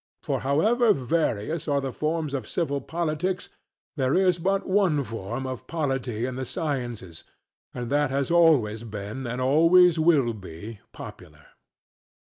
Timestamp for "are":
1.67-1.79